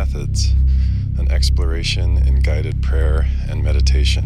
Methods, 0.00 0.54
an 1.18 1.30
exploration 1.30 2.16
in 2.26 2.36
guided 2.36 2.82
prayer 2.82 3.26
and 3.50 3.62
meditation. 3.62 4.24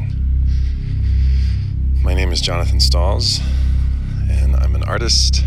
My 2.00 2.14
name 2.14 2.30
is 2.30 2.40
Jonathan 2.40 2.78
Stalls, 2.78 3.40
and 4.30 4.54
I'm 4.54 4.76
an 4.76 4.84
artist, 4.84 5.44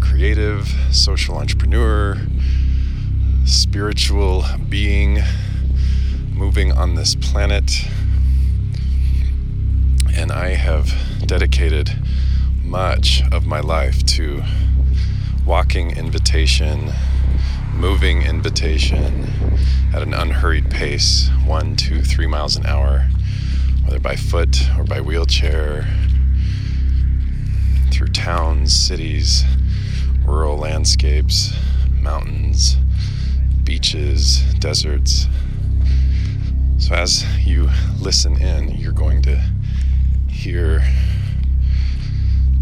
creative, 0.00 0.74
social 0.90 1.36
entrepreneur, 1.36 2.16
spiritual 3.44 4.46
being 4.66 5.18
moving 6.32 6.72
on 6.72 6.94
this 6.94 7.14
planet. 7.14 7.86
And 10.14 10.32
I 10.32 10.54
have 10.54 10.90
dedicated 11.26 11.92
much 12.62 13.22
of 13.30 13.44
my 13.44 13.60
life 13.60 14.06
to 14.06 14.42
walking 15.44 15.90
invitation 15.90 16.94
moving 17.76 18.22
invitation 18.22 19.28
at 19.94 20.02
an 20.02 20.14
unhurried 20.14 20.70
pace, 20.70 21.28
one, 21.44 21.76
two, 21.76 22.00
three 22.00 22.26
miles 22.26 22.56
an 22.56 22.64
hour, 22.64 23.06
whether 23.84 24.00
by 24.00 24.16
foot 24.16 24.62
or 24.78 24.84
by 24.84 24.98
wheelchair, 25.00 25.86
through 27.92 28.08
towns, 28.08 28.74
cities, 28.74 29.44
rural 30.24 30.56
landscapes, 30.56 31.54
mountains, 32.00 32.76
beaches, 33.62 34.42
deserts. 34.58 35.26
So, 36.78 36.94
as 36.94 37.26
you 37.46 37.68
listen 37.98 38.40
in, 38.40 38.70
you're 38.70 38.92
going 38.92 39.20
to 39.22 39.42
hear. 40.28 40.82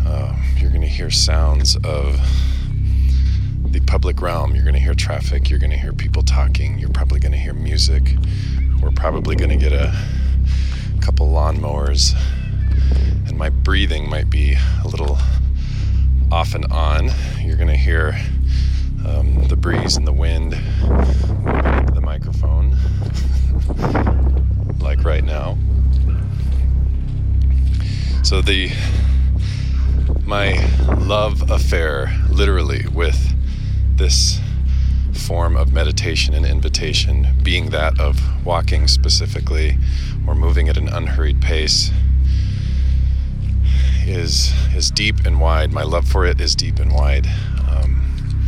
Uh, 0.05 0.37
you're 0.59 0.71
going 0.71 0.83
to 0.83 0.87
hear 0.87 1.11
sounds 1.11 1.77
of 1.77 2.21
public 3.87 4.21
realm, 4.21 4.55
you're 4.55 4.65
going 4.65 4.75
to 4.75 4.81
hear 4.81 4.95
traffic, 4.95 5.51
you're 5.51 5.59
going 5.59 5.71
to 5.71 5.77
hear 5.77 5.93
people 5.93 6.23
talking, 6.23 6.79
you're 6.79 6.91
probably 6.91 7.21
going 7.21 7.33
to 7.33 7.39
hear 7.39 7.55
music. 7.55 8.17
We're 8.81 8.91
probably 8.91 9.37
going 9.37 9.51
to 9.51 9.57
get 9.57 9.73
a 9.73 9.95
couple 11.01 11.29
lawnmowers, 11.29 12.15
and 13.27 13.39
my 13.39 13.49
breathing 13.49 14.09
might 14.09 14.29
be 14.29 14.57
a 14.85 14.89
little 14.89 15.19
off 16.31 16.55
and 16.55 16.65
on. 16.67 17.11
You're 17.41 17.57
going 17.57 17.69
to 17.69 17.77
hear 17.77 18.21
um, 19.07 19.47
the 19.49 19.57
breeze 19.57 19.97
and 19.97 20.07
the 20.07 20.13
wind 20.13 20.51
moving 21.45 21.75
into 21.79 21.93
the 21.93 22.01
microphone, 22.01 22.77
like 24.81 25.05
right 25.05 25.25
now. 25.25 25.57
So 28.23 28.41
the 28.41 28.71
my 30.27 30.67
love 30.99 31.51
affair, 31.51 32.11
literally, 32.31 32.87
with 32.89 33.34
this 33.97 34.41
form 35.13 35.57
of 35.57 35.73
meditation 35.73 36.35
and 36.35 36.45
invitation, 36.45 37.29
being 37.43 37.71
that 37.71 37.99
of 37.99 38.21
walking 38.45 38.89
specifically 38.89 39.77
or 40.27 40.35
moving 40.35 40.69
at 40.69 40.77
an 40.77 40.89
unhurried 40.89 41.41
pace, 41.41 41.91
is 44.07 44.53
is 44.75 44.91
deep 44.91 45.25
and 45.25 45.41
wide. 45.41 45.73
My 45.73 45.83
love 45.83 46.07
for 46.07 46.27
it 46.27 46.41
is 46.41 46.55
deep 46.55 46.79
and 46.79 46.93
wide. 46.93 47.27
Um, 47.71 48.47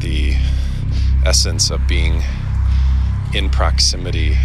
the 0.00 0.34
essence 1.24 1.70
of 1.70 1.86
being 1.86 2.22
in 3.34 3.50
proximity, 3.50 4.36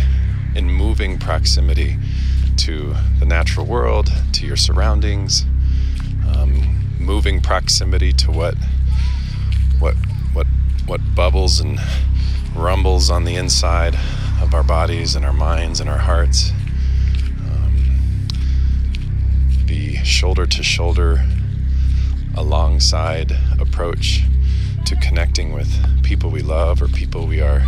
in 0.55 0.69
moving 0.69 1.17
proximity 1.17 1.97
to 2.57 2.95
the 3.19 3.25
natural 3.25 3.65
world, 3.65 4.11
to 4.33 4.45
your 4.45 4.57
surroundings, 4.57 5.45
um, 6.27 6.95
moving 6.99 7.39
proximity 7.39 8.11
to 8.13 8.31
what 8.31 8.55
what 9.79 9.95
what 10.85 11.01
bubbles 11.15 11.59
and 11.59 11.79
rumbles 12.55 13.09
on 13.09 13.23
the 13.23 13.35
inside 13.35 13.95
of 14.41 14.53
our 14.53 14.63
bodies 14.63 15.15
and 15.15 15.25
our 15.25 15.33
minds 15.33 15.79
and 15.79 15.89
our 15.89 15.99
hearts. 15.99 16.51
Um, 17.49 18.27
the 19.65 19.97
shoulder 19.97 20.45
to 20.45 20.63
shoulder, 20.63 21.23
alongside 22.35 23.33
approach 23.59 24.21
to 24.85 24.95
connecting 24.95 25.53
with 25.53 26.03
people 26.03 26.29
we 26.29 26.41
love 26.41 26.81
or 26.81 26.87
people 26.87 27.27
we 27.27 27.41
are 27.41 27.63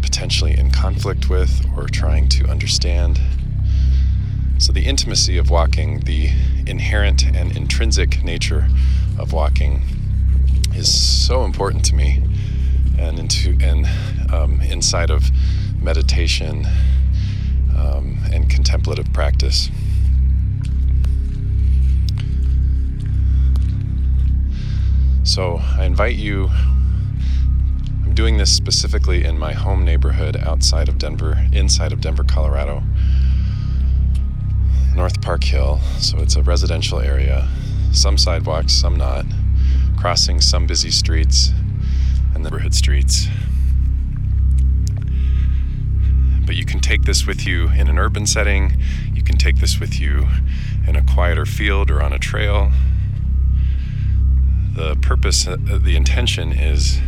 potentially 0.00 0.56
in 0.56 0.70
conflict 0.70 1.28
with 1.28 1.66
or 1.76 1.88
trying 1.88 2.28
to 2.28 2.46
understand. 2.46 3.20
So, 4.58 4.72
the 4.72 4.86
intimacy 4.86 5.36
of 5.36 5.50
walking, 5.50 6.00
the 6.00 6.30
inherent 6.66 7.24
and 7.24 7.56
intrinsic 7.56 8.22
nature 8.22 8.68
of 9.18 9.32
walking 9.32 9.82
is 10.74 10.92
so 11.26 11.44
important 11.44 11.84
to 11.86 11.94
me 11.94 12.22
and 12.98 13.18
into 13.18 13.56
and 13.60 13.86
um, 14.32 14.60
inside 14.60 15.10
of 15.10 15.30
meditation 15.80 16.66
um, 17.76 18.18
and 18.32 18.48
contemplative 18.48 19.12
practice. 19.12 19.70
So 25.22 25.60
I 25.78 25.84
invite 25.84 26.16
you. 26.16 26.50
I'm 28.04 28.14
doing 28.14 28.36
this 28.36 28.52
specifically 28.52 29.24
in 29.24 29.38
my 29.38 29.52
home 29.52 29.84
neighborhood 29.84 30.36
outside 30.36 30.88
of 30.88 30.98
Denver, 30.98 31.46
inside 31.52 31.92
of 31.92 32.00
Denver, 32.00 32.24
Colorado, 32.24 32.82
North 34.94 35.20
Park 35.20 35.42
Hill. 35.44 35.80
So 35.98 36.18
it's 36.18 36.36
a 36.36 36.42
residential 36.42 37.00
area, 37.00 37.48
some 37.92 38.18
sidewalks, 38.18 38.74
some 38.74 38.96
not 38.96 39.24
crossing 40.04 40.38
some 40.38 40.66
busy 40.66 40.90
streets 40.90 41.50
and 42.34 42.44
neighborhood 42.44 42.74
streets. 42.74 43.26
But 46.44 46.56
you 46.56 46.66
can 46.66 46.80
take 46.80 47.04
this 47.04 47.26
with 47.26 47.46
you 47.46 47.70
in 47.70 47.88
an 47.88 47.98
urban 47.98 48.26
setting, 48.26 48.78
you 49.14 49.22
can 49.22 49.38
take 49.38 49.60
this 49.60 49.80
with 49.80 49.98
you 49.98 50.28
in 50.86 50.94
a 50.94 51.02
quieter 51.02 51.46
field 51.46 51.90
or 51.90 52.02
on 52.02 52.12
a 52.12 52.18
trail. 52.18 52.70
The 54.74 54.96
purpose, 54.96 55.48
uh, 55.48 55.56
the 55.58 55.96
intention 55.96 56.52
is 56.52 57.00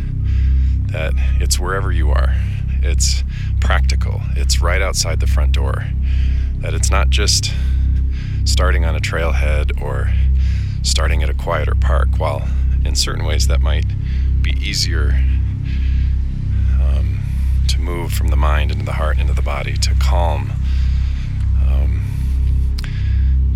that 0.87 1.13
it's 1.39 1.59
wherever 1.59 1.91
you 1.91 2.09
are. 2.09 2.35
It's 2.81 3.23
practical. 3.61 4.21
It's 4.35 4.59
right 4.59 4.81
outside 4.81 5.19
the 5.19 5.27
front 5.27 5.51
door. 5.51 5.85
That 6.61 6.73
it's 6.73 6.89
not 6.89 7.11
just 7.11 7.53
starting 8.43 8.85
on 8.85 8.95
a 8.95 8.99
trailhead 8.99 9.79
or 9.79 10.11
starting 10.81 11.21
at 11.21 11.29
a 11.29 11.35
quieter 11.35 11.75
park 11.75 12.17
while 12.17 12.47
in 12.87 12.95
certain 12.95 13.25
ways 13.25 13.47
that 13.47 13.59
might 13.59 13.85
be 14.41 14.51
easier 14.51 15.11
um, 16.81 17.19
to 17.67 17.79
move 17.79 18.13
from 18.13 18.29
the 18.29 18.35
mind 18.35 18.71
into 18.71 18.85
the 18.85 18.93
heart 18.93 19.19
into 19.19 19.33
the 19.33 19.41
body 19.41 19.75
to 19.75 19.93
calm 20.01 20.51
um, 21.67 22.01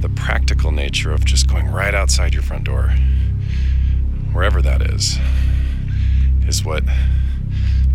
the 0.02 0.10
practical 0.10 0.72
nature 0.72 1.14
of 1.14 1.24
just 1.24 1.48
going 1.48 1.68
right 1.68 1.96
outside 1.96 2.34
your 2.34 2.44
front 2.44 2.66
door 2.66 2.90
wherever 4.34 4.62
that 4.62 4.82
is 4.82 5.18
is 6.46 6.66
what 6.66 6.84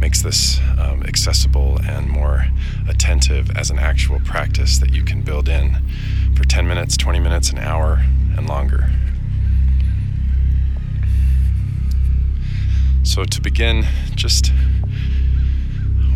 makes 0.00 0.22
this 0.22 0.58
um, 0.78 1.02
accessible 1.02 1.78
and 1.86 2.08
more 2.08 2.46
attentive 2.88 3.50
as 3.56 3.70
an 3.70 3.78
actual 3.78 4.20
practice 4.20 4.78
that 4.78 4.92
you 4.92 5.02
can 5.02 5.20
build 5.20 5.48
in 5.48 5.76
for 6.34 6.44
10 6.44 6.66
minutes 6.66 6.96
20 6.96 7.20
minutes 7.20 7.50
an 7.50 7.58
hour 7.58 8.02
and 8.36 8.48
longer 8.48 8.90
So, 13.06 13.24
to 13.24 13.40
begin, 13.40 13.86
just 14.16 14.52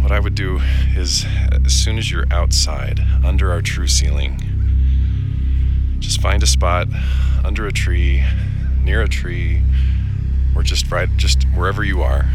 what 0.03 0.11
I 0.11 0.19
would 0.19 0.34
do 0.34 0.61
is 0.97 1.25
as 1.65 1.73
soon 1.73 1.99
as 1.99 2.11
you're 2.11 2.27
outside, 2.33 3.01
under 3.25 3.53
our 3.53 3.62
true 3.62 3.87
ceiling, 3.87 4.43
just 6.01 6.21
find 6.21 6.43
a 6.43 6.49
spot 6.49 6.89
under 7.45 7.65
a 7.69 7.73
tree, 7.73 8.25
near 8.83 9.03
a 9.03 9.09
tree, 9.09 9.63
or 10.57 10.65
just 10.65 10.91
right, 10.91 11.09
just 11.16 11.45
wherever 11.54 11.84
you 11.84 12.03
are. 12.03 12.28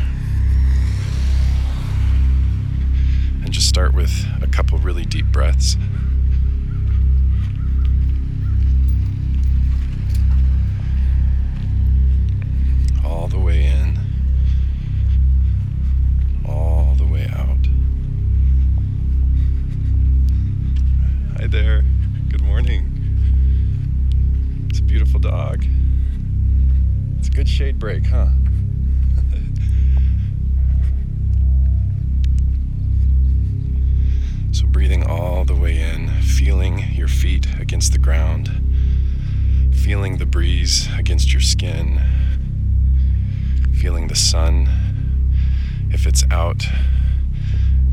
And 3.44 3.52
just 3.52 3.68
start 3.68 3.94
with 3.94 4.26
a 4.42 4.48
couple 4.48 4.78
really 4.78 5.04
deep 5.06 5.26
breaths. 5.34 5.76
Dog. 25.26 25.66
It's 27.18 27.30
a 27.30 27.32
good 27.32 27.50
shade 27.50 27.80
break, 27.80 28.06
huh? 28.06 28.28
so, 34.52 34.68
breathing 34.68 35.04
all 35.04 35.44
the 35.44 35.56
way 35.56 35.82
in, 35.82 36.10
feeling 36.22 36.94
your 36.94 37.08
feet 37.08 37.48
against 37.60 37.92
the 37.92 37.98
ground, 37.98 38.52
feeling 39.74 40.18
the 40.18 40.28
breeze 40.28 40.88
against 40.96 41.34
your 41.34 41.42
skin, 41.42 42.00
feeling 43.74 44.08
the 44.08 44.16
sun 44.16 44.70
if 45.90 46.06
it's 46.06 46.24
out 46.30 46.68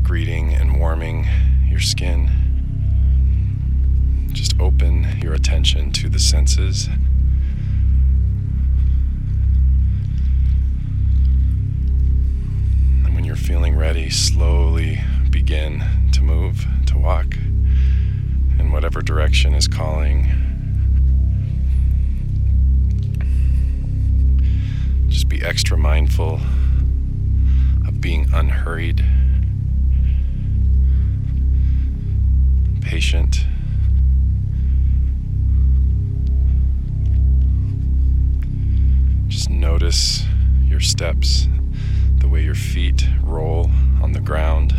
greeting 0.03 0.53
and 0.53 0.77
warming 0.77 1.27
your 1.67 1.79
skin. 1.79 2.29
Just 4.33 4.53
open 4.59 5.17
your 5.19 5.33
attention 5.33 5.91
to 5.93 6.09
the 6.09 6.19
senses. 6.19 6.89
Feeling 13.43 13.75
ready, 13.75 14.09
slowly 14.09 15.01
begin 15.29 15.83
to 16.13 16.21
move, 16.21 16.65
to 16.85 16.97
walk 16.97 17.35
in 18.57 18.71
whatever 18.71 19.01
direction 19.01 19.53
is 19.53 19.67
calling. 19.67 20.29
Just 25.09 25.27
be 25.27 25.43
extra 25.43 25.77
mindful 25.77 26.39
of 27.85 27.99
being 27.99 28.27
unhurried, 28.33 29.03
patient. 32.79 33.45
Just 39.27 39.49
notice 39.49 40.23
your 40.65 40.79
steps, 40.79 41.49
way 42.33 42.43
your 42.43 42.55
feet 42.55 43.07
roll 43.21 43.69
on 44.01 44.11
the 44.11 44.19
ground. 44.19 44.71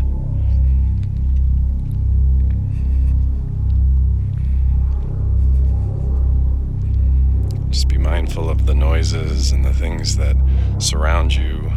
Just 7.71 7.87
be 7.87 7.97
mindful 7.97 8.51
of 8.51 8.67
the 8.67 8.75
noises 8.75 9.53
and 9.53 9.65
the 9.65 9.73
things 9.73 10.17
that 10.17 10.35
surround 10.79 11.33
you. 11.33 11.71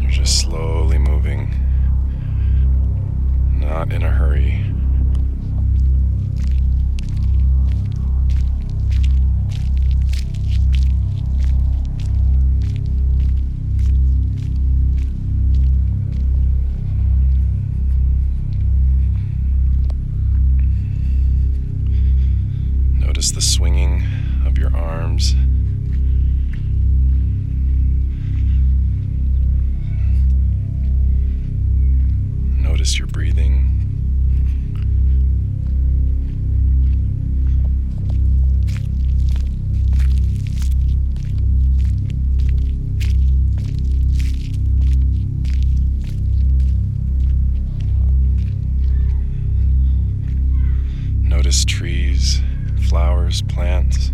You're 0.00 0.10
just 0.10 0.40
slowly 0.40 0.98
moving, 0.98 1.54
not 3.60 3.92
in 3.92 4.02
a 4.02 4.10
hurry. 4.10 4.64
Swinging 23.62 24.21
flowers, 53.32 53.42
plants, 53.42 54.12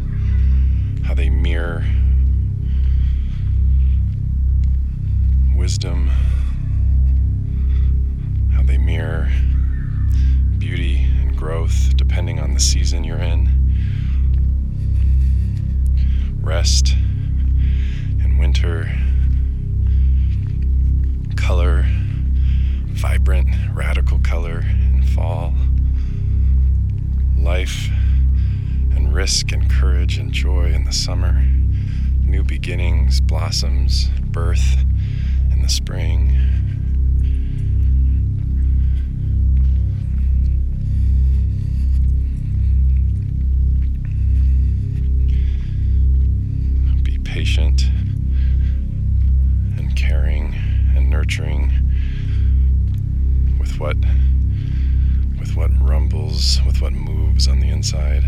how 1.04 1.14
they 1.14 1.28
mirror 1.28 1.84
wisdom, 5.56 6.08
how 8.52 8.62
they 8.62 8.78
mirror 8.78 9.28
beauty 10.58 11.04
and 11.20 11.36
growth 11.36 11.96
depending 11.96 12.38
on 12.38 12.54
the 12.54 12.60
season 12.60 13.02
you're 13.02 13.18
in. 13.18 13.48
Rest 16.40 16.94
inside. 57.88 58.24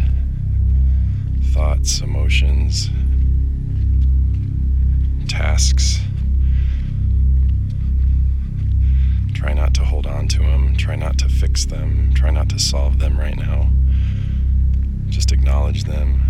Thoughts, 1.53 2.01
emotions, 2.01 2.89
tasks. 5.29 6.01
Try 9.35 9.53
not 9.53 9.75
to 9.75 9.85
hold 9.85 10.07
on 10.07 10.29
to 10.29 10.39
them. 10.39 10.77
Try 10.77 10.97
not 10.97 11.19
to 11.19 11.29
fix 11.29 11.67
them. 11.67 12.11
Try 12.15 12.31
not 12.31 12.49
to 12.51 12.59
solve 12.59 13.01
them 13.01 13.19
right 13.19 13.37
now. 13.37 13.69
Just 15.09 15.31
acknowledge 15.31 15.85
them. 15.85 16.23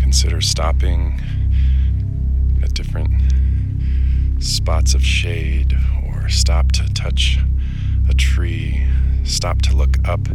consider 0.00 0.40
stopping 0.40 1.20
different 2.88 3.20
spots 4.42 4.94
of 4.94 5.04
shade 5.04 5.76
or 6.06 6.26
stop 6.30 6.72
to 6.72 6.88
touch 6.94 7.38
a 8.08 8.14
tree, 8.14 8.86
stop 9.24 9.60
to 9.60 9.76
look 9.76 9.96
up 10.08 10.26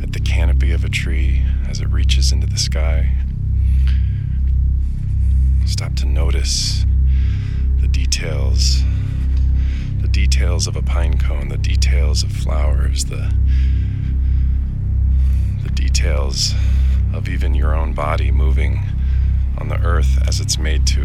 at 0.00 0.12
the 0.12 0.20
canopy 0.20 0.70
of 0.70 0.84
a 0.84 0.88
tree 0.88 1.42
as 1.68 1.80
it 1.80 1.88
reaches 1.88 2.30
into 2.30 2.46
the 2.46 2.56
sky. 2.56 3.10
Stop 5.66 5.96
to 5.96 6.06
notice 6.06 6.86
the 7.80 7.88
details, 7.88 8.84
the 10.00 10.08
details 10.08 10.68
of 10.68 10.76
a 10.76 10.82
pine 10.82 11.18
cone, 11.18 11.48
the 11.48 11.58
details 11.58 12.22
of 12.22 12.30
flowers, 12.30 13.06
the 13.06 13.34
the 15.64 15.70
details 15.70 16.54
of 17.12 17.28
even 17.28 17.54
your 17.54 17.74
own 17.74 17.92
body 17.92 18.30
moving 18.30 18.84
on 19.58 19.66
the 19.68 19.80
earth 19.82 20.22
as 20.28 20.38
it's 20.38 20.58
made 20.58 20.86
to. 20.86 21.04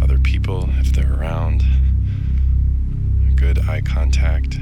Other 0.00 0.18
people 0.18 0.70
if 0.78 0.94
they're 0.94 1.12
around. 1.12 1.62
Good 3.36 3.58
eye 3.68 3.82
contact. 3.82 4.56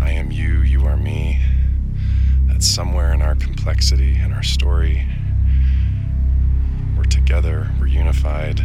I 0.00 0.10
am 0.10 0.32
you, 0.32 0.62
you 0.62 0.84
are 0.86 0.96
me. 0.96 1.40
That's 2.48 2.66
somewhere 2.66 3.12
in 3.12 3.22
our 3.22 3.36
complexity 3.36 4.16
and 4.16 4.34
our 4.34 4.42
story. 4.42 5.06
We're 6.96 7.04
together, 7.04 7.70
we're 7.78 7.86
unified. 7.86 8.64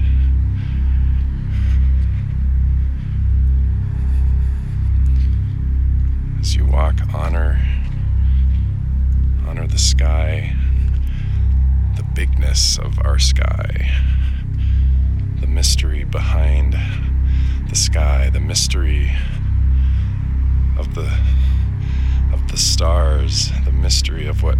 The 23.67 23.73
mystery 23.73 24.25
of 24.27 24.43
what 24.43 24.57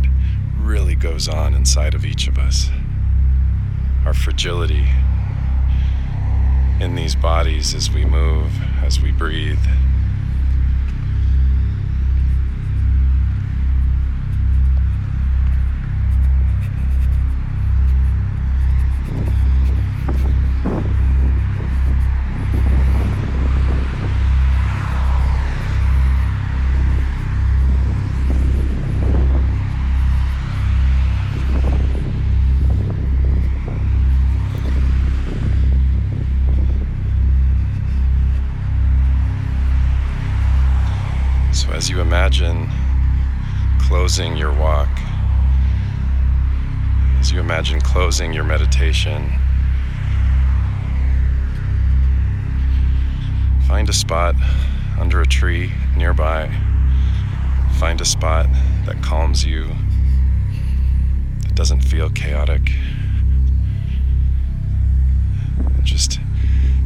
really 0.60 0.94
goes 0.94 1.30
on 1.30 1.54
inside 1.54 1.94
of 1.94 2.04
each 2.04 2.28
of 2.28 2.38
us. 2.38 2.70
Our 4.06 4.14
fragility 4.14 4.86
in 6.82 6.96
these 6.96 7.16
bodies 7.16 7.74
as 7.74 7.90
we 7.90 8.04
move, 8.04 8.52
as 8.84 9.00
we 9.00 9.12
breathe. 9.12 9.64
Imagine 42.18 42.68
closing 43.80 44.36
your 44.36 44.52
walk, 44.52 44.90
as 47.20 47.32
you 47.32 47.40
imagine 47.40 47.80
closing 47.80 48.34
your 48.34 48.44
meditation, 48.44 49.32
find 53.68 53.88
a 53.88 53.94
spot 53.94 54.34
under 55.00 55.22
a 55.22 55.28
tree 55.28 55.72
nearby. 55.96 56.52
Find 57.78 58.02
a 58.02 58.06
spot 58.06 58.48
that 58.88 59.00
calms 59.04 59.46
you, 59.46 59.68
that 61.44 61.54
doesn't 61.54 61.82
feel 61.82 62.10
chaotic. 62.10 62.72
Just 65.84 66.20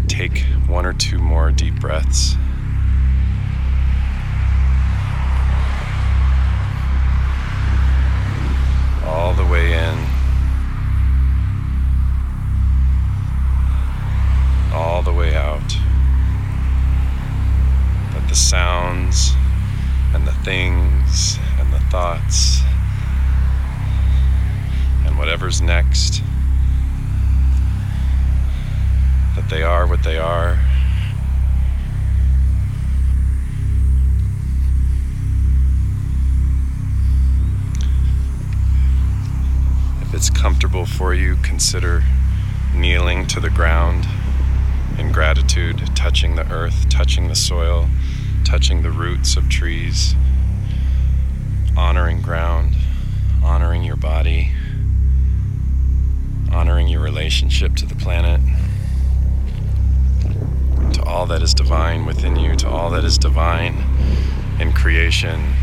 take 0.09 0.39
one 0.67 0.85
or 0.85 0.91
two 0.91 1.19
more 1.19 1.51
deep 1.51 1.79
breaths. 1.79 2.35
All 9.11 9.33
the 9.33 9.43
way 9.43 9.73
in. 9.73 10.20
Comfortable 40.71 40.97
for 40.97 41.13
you, 41.13 41.35
consider 41.43 42.01
kneeling 42.73 43.27
to 43.27 43.41
the 43.41 43.49
ground 43.49 44.07
in 44.97 45.11
gratitude, 45.11 45.77
touching 45.97 46.35
the 46.35 46.49
earth, 46.49 46.87
touching 46.87 47.27
the 47.27 47.35
soil, 47.35 47.89
touching 48.45 48.81
the 48.81 48.89
roots 48.89 49.35
of 49.35 49.49
trees, 49.49 50.15
honoring 51.75 52.21
ground, 52.21 52.73
honoring 53.43 53.83
your 53.83 53.97
body, 53.97 54.51
honoring 56.53 56.87
your 56.87 57.01
relationship 57.01 57.75
to 57.75 57.85
the 57.85 57.95
planet 57.95 58.39
to 60.93 61.03
all 61.03 61.25
that 61.25 61.41
is 61.41 61.53
divine 61.53 62.05
within 62.05 62.37
you, 62.37 62.55
to 62.55 62.69
all 62.69 62.89
that 62.91 63.03
is 63.03 63.17
divine 63.17 63.75
in 64.57 64.71
creation. 64.71 65.53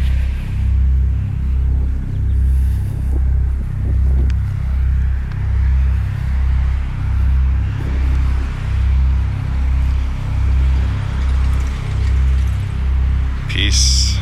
Peace, 13.68 14.16